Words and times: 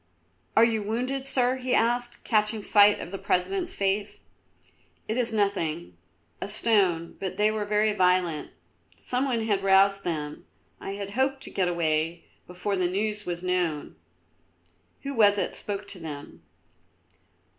"Are 0.57 0.65
you 0.65 0.81
wounded, 0.81 1.27
Sir?" 1.27 1.57
he 1.57 1.75
asked, 1.75 2.23
catching 2.23 2.63
sight 2.63 2.99
of 2.99 3.11
the 3.11 3.19
President's 3.19 3.75
face. 3.75 4.21
"It 5.07 5.15
is 5.15 5.31
nothing, 5.31 5.95
a 6.41 6.47
stone; 6.49 7.17
but 7.19 7.37
they 7.37 7.51
were 7.51 7.65
very 7.65 7.93
violent. 7.93 8.49
Some 8.97 9.25
one 9.25 9.43
had 9.43 9.61
roused 9.61 10.03
them; 10.03 10.47
I 10.79 10.93
had 10.93 11.11
hoped 11.11 11.43
to 11.43 11.51
get 11.51 11.67
away 11.67 12.25
before 12.47 12.75
the 12.75 12.87
news 12.87 13.27
was 13.27 13.43
known. 13.43 13.95
Who 15.03 15.13
was 15.13 15.37
it 15.37 15.55
spoke 15.55 15.87
to 15.89 15.99
them?" 15.99 16.41